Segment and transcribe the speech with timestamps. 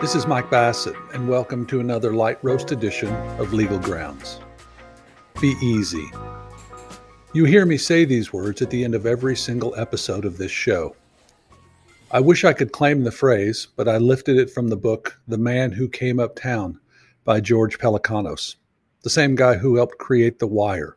[0.00, 4.38] This is Mike Bassett, and welcome to another light roast edition of Legal Grounds.
[5.40, 6.08] Be easy.
[7.32, 10.52] You hear me say these words at the end of every single episode of this
[10.52, 10.94] show.
[12.12, 15.36] I wish I could claim the phrase, but I lifted it from the book The
[15.36, 16.78] Man Who Came Uptown
[17.24, 18.54] by George Pelecanos,
[19.02, 20.96] the same guy who helped create The Wire.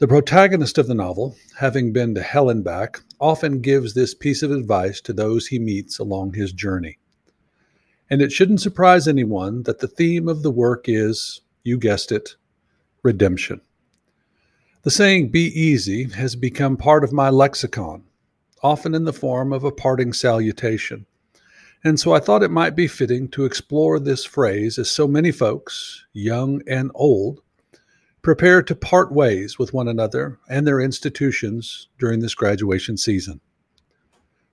[0.00, 4.42] The protagonist of the novel, having been to hell and back, often gives this piece
[4.42, 6.98] of advice to those he meets along his journey.
[8.10, 12.36] And it shouldn't surprise anyone that the theme of the work is, you guessed it,
[13.02, 13.60] redemption.
[14.82, 18.04] The saying, be easy, has become part of my lexicon,
[18.62, 21.06] often in the form of a parting salutation.
[21.82, 25.32] And so I thought it might be fitting to explore this phrase as so many
[25.32, 27.40] folks, young and old,
[28.22, 33.40] prepare to part ways with one another and their institutions during this graduation season.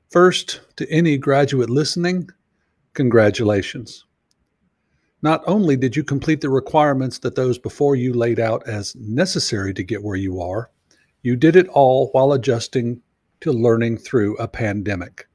[0.10, 2.30] First, to any graduate listening,
[2.94, 4.06] Congratulations.
[5.22, 9.74] Not only did you complete the requirements that those before you laid out as necessary
[9.76, 10.72] to get where you are,
[11.22, 13.02] you did it all while adjusting
[13.42, 15.28] to learning through a pandemic.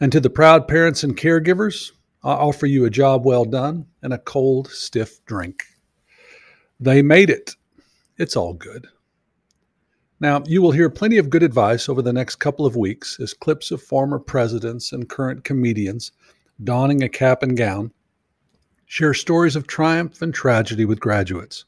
[0.00, 4.12] And to the proud parents and caregivers, I offer you a job well done and
[4.12, 5.62] a cold, stiff drink.
[6.80, 7.54] They made it.
[8.16, 8.86] It's all good.
[10.20, 13.34] Now, you will hear plenty of good advice over the next couple of weeks as
[13.34, 16.10] clips of former presidents and current comedians
[16.62, 17.92] donning a cap and gown
[18.86, 21.66] share stories of triumph and tragedy with graduates.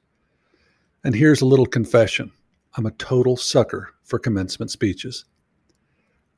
[1.04, 2.32] And here's a little confession
[2.76, 5.24] I'm a total sucker for commencement speeches.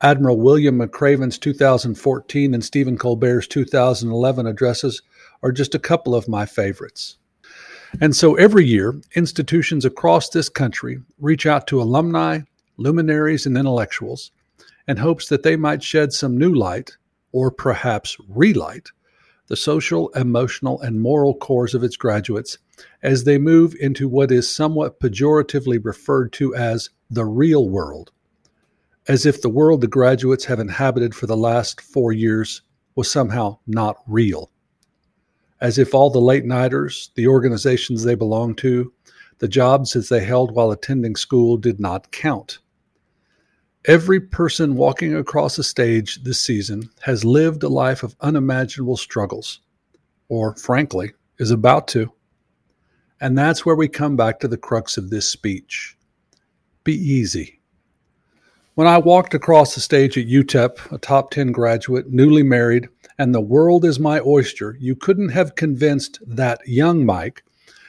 [0.01, 5.01] Admiral William McRaven's 2014 and Stephen Colbert's 2011 addresses
[5.41, 7.17] are just a couple of my favorites.
[8.01, 12.39] And so every year, institutions across this country reach out to alumni,
[12.77, 14.31] luminaries, and intellectuals
[14.87, 16.97] in hopes that they might shed some new light,
[17.31, 18.89] or perhaps relight,
[19.47, 22.57] the social, emotional, and moral cores of its graduates
[23.03, 28.11] as they move into what is somewhat pejoratively referred to as the real world,
[29.07, 32.61] as if the world the graduates have inhabited for the last four years
[32.95, 34.49] was somehow not real
[35.63, 38.91] as if all the late nighters, the organizations they belonged to,
[39.39, 42.59] the jobs as they held while attending school did not count.
[43.85, 49.61] Every person walking across a stage this season has lived a life of unimaginable struggles,
[50.27, 52.11] or frankly, is about to.
[53.21, 55.97] And that's where we come back to the crux of this speech.
[56.83, 57.61] Be easy.
[58.75, 63.33] When I walked across the stage at UTEP, a top 10 graduate, newly married, and
[63.33, 67.43] the world is my oyster, you couldn't have convinced that young Mike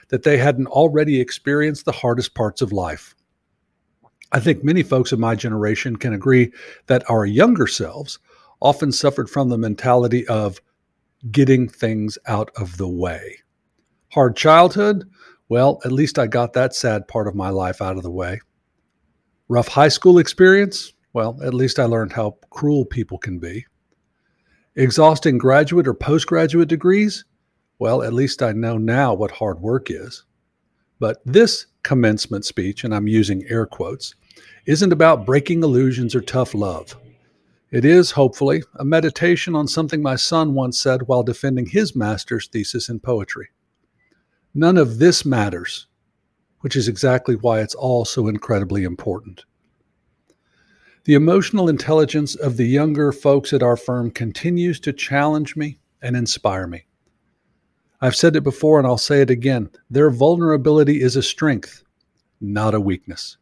[0.08, 3.14] that they hadn't already experienced the hardest parts of life.
[4.32, 6.52] I think many folks of my generation can agree
[6.86, 8.18] that our younger selves
[8.60, 10.60] often suffered from the mentality of
[11.30, 13.38] getting things out of the way.
[14.12, 15.08] Hard childhood?
[15.48, 18.40] Well, at least I got that sad part of my life out of the way.
[19.48, 20.92] Rough high school experience?
[21.12, 23.66] Well, at least I learned how cruel people can be.
[24.76, 27.24] Exhausting graduate or postgraduate degrees?
[27.78, 30.24] Well, at least I know now what hard work is.
[30.98, 34.16] But this commencement speech, and I'm using air quotes,
[34.66, 36.96] isn't about breaking illusions or tough love.
[37.70, 42.48] It is, hopefully, a meditation on something my son once said while defending his master's
[42.48, 43.50] thesis in poetry.
[44.54, 45.86] None of this matters,
[46.60, 49.44] which is exactly why it's all so incredibly important.
[51.04, 56.16] The emotional intelligence of the younger folks at our firm continues to challenge me and
[56.16, 56.86] inspire me.
[58.00, 61.82] I've said it before and I'll say it again their vulnerability is a strength,
[62.40, 63.36] not a weakness.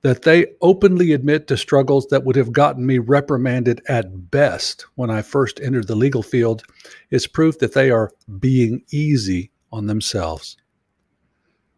[0.00, 5.10] That they openly admit to struggles that would have gotten me reprimanded at best when
[5.10, 6.62] I first entered the legal field
[7.10, 10.56] is proof that they are being easy on themselves.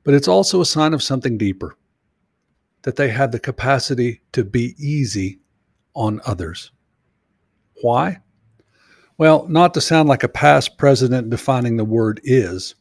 [0.04, 1.76] But it's also a sign of something deeper
[2.82, 5.40] that they had the capacity to be easy
[5.94, 6.70] on others.
[7.82, 8.20] Why?
[9.18, 12.74] Well, not to sound like a past president defining the word is,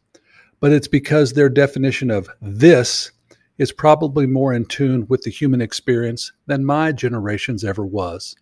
[0.59, 3.11] but it's because their definition of this
[3.57, 8.35] is probably more in tune with the human experience than my generation's ever was.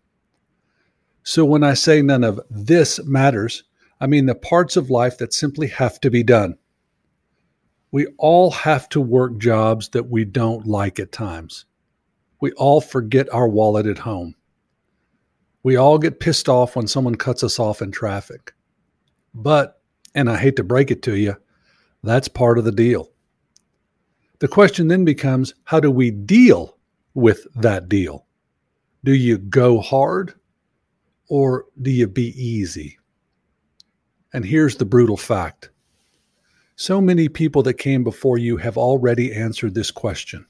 [1.24, 3.64] So when I say none of this matters,
[4.00, 6.58] I mean the parts of life that simply have to be done.
[7.92, 11.66] We all have to work jobs that we don't like at times.
[12.42, 14.36] We all forget our wallet at home.
[15.64, 18.54] We all get pissed off when someone cuts us off in traffic.
[19.34, 19.82] But,
[20.16, 21.36] and I hate to break it to you,
[22.04, 23.12] that's part of the deal.
[24.40, 26.78] The question then becomes how do we deal
[27.14, 28.26] with that deal?
[29.04, 30.34] Do you go hard
[31.30, 32.98] Or do you be easy?
[34.34, 35.70] And here's the brutal fact
[36.80, 40.46] so many people that came before you have already answered this question.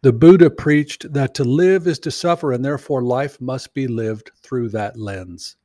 [0.00, 4.30] The Buddha preached that to live is to suffer, and therefore life must be lived
[4.42, 5.56] through that lens.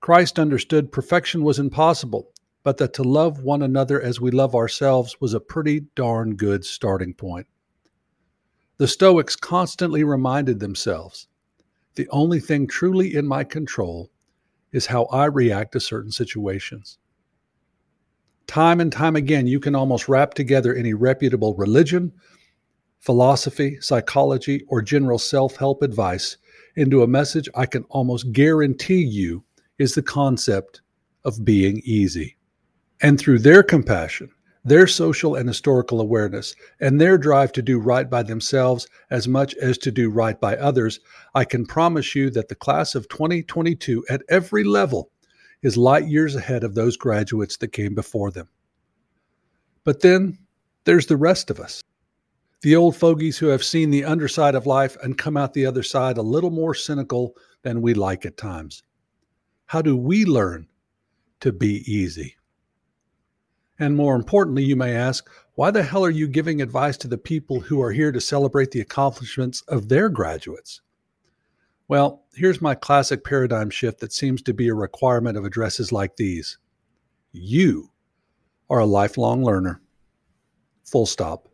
[0.00, 2.30] Christ understood perfection was impossible,
[2.62, 6.64] but that to love one another as we love ourselves was a pretty darn good
[6.64, 7.46] starting point.
[8.78, 11.28] The Stoics constantly reminded themselves
[11.96, 14.10] the only thing truly in my control
[14.72, 16.96] is how I react to certain situations.
[18.46, 22.12] Time and time again, you can almost wrap together any reputable religion,
[23.00, 26.36] philosophy, psychology, or general self help advice
[26.76, 29.44] into a message I can almost guarantee you
[29.78, 30.80] is the concept
[31.24, 32.36] of being easy.
[33.00, 34.30] And through their compassion,
[34.64, 39.54] their social and historical awareness, and their drive to do right by themselves as much
[39.56, 41.00] as to do right by others,
[41.34, 45.10] I can promise you that the class of 2022 at every level
[45.62, 48.48] is light years ahead of those graduates that came before them.
[49.84, 50.38] But then
[50.84, 51.82] there's the rest of us.
[52.62, 55.82] The old fogies who have seen the underside of life and come out the other
[55.82, 58.82] side a little more cynical than we like at times.
[59.66, 60.68] How do we learn
[61.40, 62.36] to be easy?
[63.78, 67.18] And more importantly, you may ask, why the hell are you giving advice to the
[67.18, 70.80] people who are here to celebrate the accomplishments of their graduates?
[71.92, 76.16] Well, here's my classic paradigm shift that seems to be a requirement of addresses like
[76.16, 76.56] these.
[77.32, 77.90] You
[78.70, 79.82] are a lifelong learner.
[80.86, 81.50] Full stop.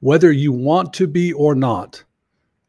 [0.00, 2.04] Whether you want to be or not,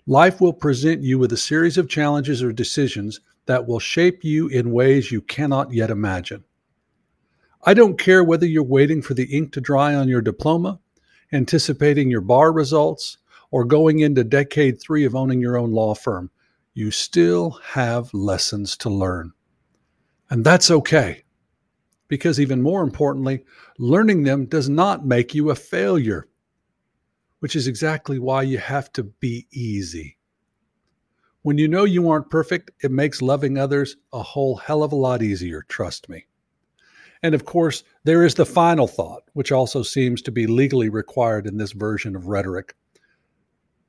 [0.07, 4.47] life will present you with a series of challenges or decisions that will shape you
[4.47, 6.45] in ways you cannot yet imagine.
[7.65, 10.79] I don't care whether you're waiting for the ink to dry on your diploma,
[11.33, 13.17] anticipating your bar results,
[13.51, 16.29] or going into decade three of owning your own law firm.
[16.73, 19.33] You still have lessons to learn.
[20.29, 21.23] And that's okay.
[22.07, 23.43] Because even more importantly,
[23.77, 26.27] learning them does not make you a failure,
[27.39, 30.17] which is exactly why you have to be easy.
[31.41, 34.97] When you know you aren't perfect, it makes loving others a whole hell of a
[34.97, 36.25] lot easier, trust me.
[37.23, 41.47] And of course, there is the final thought, which also seems to be legally required
[41.47, 42.75] in this version of rhetoric.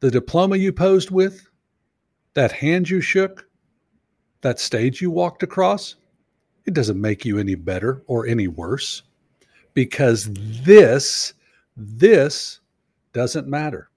[0.01, 1.47] The diploma you posed with,
[2.33, 3.47] that hand you shook,
[4.41, 5.97] that stage you walked across,
[6.65, 9.03] it doesn't make you any better or any worse
[9.75, 11.35] because this,
[11.77, 12.61] this
[13.13, 13.91] doesn't matter.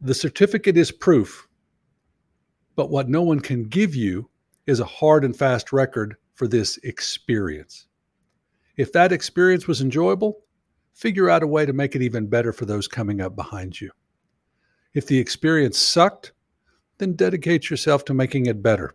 [0.00, 1.46] The certificate is proof,
[2.74, 4.30] but what no one can give you
[4.66, 7.86] is a hard and fast record for this experience.
[8.78, 10.38] If that experience was enjoyable,
[10.94, 13.90] figure out a way to make it even better for those coming up behind you.
[14.96, 16.32] If the experience sucked,
[16.96, 18.94] then dedicate yourself to making it better.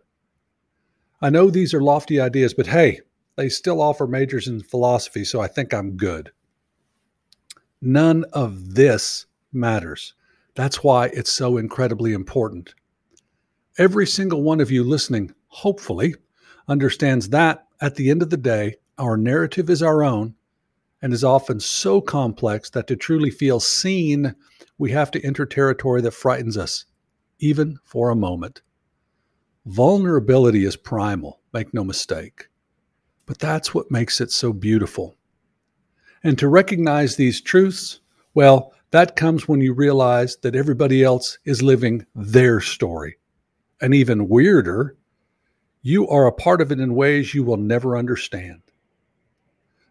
[1.20, 3.02] I know these are lofty ideas, but hey,
[3.36, 6.32] they still offer majors in philosophy, so I think I'm good.
[7.80, 10.14] None of this matters.
[10.56, 12.74] That's why it's so incredibly important.
[13.78, 16.16] Every single one of you listening, hopefully,
[16.66, 20.34] understands that at the end of the day, our narrative is our own
[21.02, 24.34] and is often so complex that to truly feel seen,
[24.78, 26.86] we have to enter territory that frightens us,
[27.40, 28.62] even for a moment.
[29.66, 32.48] Vulnerability is primal, make no mistake.
[33.26, 35.16] But that's what makes it so beautiful.
[36.24, 38.00] And to recognize these truths,
[38.34, 43.16] well, that comes when you realize that everybody else is living their story.
[43.80, 44.96] And even weirder,
[45.82, 48.62] you are a part of it in ways you will never understand.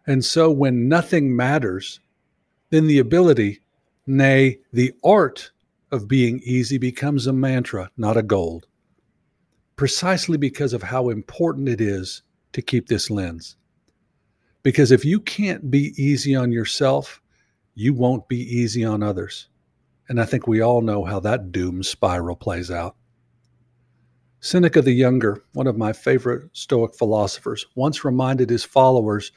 [0.06, 2.00] And so, when nothing matters,
[2.70, 3.60] then the ability,
[4.06, 5.52] nay, the art
[5.92, 8.66] of being easy becomes a mantra, not a gold,
[9.76, 13.56] precisely because of how important it is to keep this lens.
[14.62, 17.20] Because if you can't be easy on yourself,
[17.74, 19.48] you won't be easy on others.
[20.08, 22.96] And I think we all know how that doom spiral plays out.
[24.40, 29.30] Seneca the Younger, one of my favorite Stoic philosophers, once reminded his followers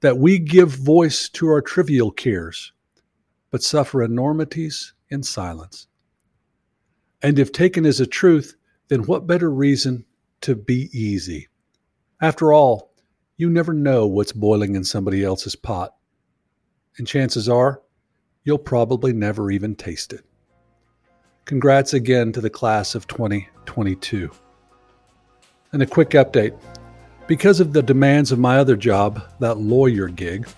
[0.00, 2.72] that we give voice to our trivial cares,
[3.50, 5.86] but suffer enormities in silence.
[7.22, 8.54] And if taken as a truth,
[8.88, 10.04] then what better reason
[10.42, 11.48] to be easy?
[12.20, 12.92] After all,
[13.36, 15.94] you never know what's boiling in somebody else's pot.
[16.96, 17.82] And chances are,
[18.44, 20.24] you'll probably never even taste it.
[21.44, 24.30] Congrats again to the class of 2022.
[25.72, 26.58] And a quick update.
[27.28, 30.48] Because of the demands of my other job, that lawyer gig,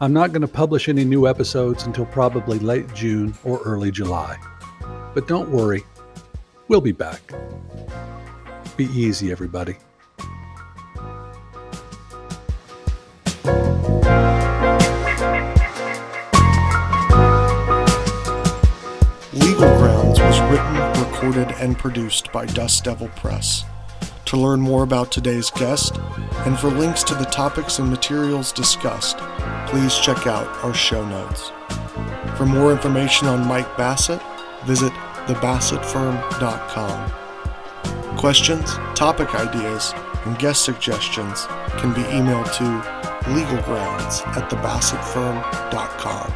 [0.00, 4.36] I'm not going to publish any new episodes until probably late June or early July.
[5.14, 5.82] But don't worry,
[6.68, 7.20] We'll be back.
[8.76, 9.76] Be easy, everybody.
[19.32, 23.64] Legal Grounds was written, recorded, and produced by Dust Devil Press.
[24.26, 25.96] To learn more about today's guest
[26.44, 29.18] and for links to the topics and materials discussed,
[29.68, 31.52] please check out our show notes.
[32.36, 34.20] For more information on Mike Bassett,
[34.64, 34.92] visit
[35.26, 37.10] thebassettfirm.com.
[38.18, 41.46] Questions, topic ideas, and guest suggestions
[41.78, 42.64] can be emailed to
[43.30, 46.32] legalgrounds at thebassettfirm.com.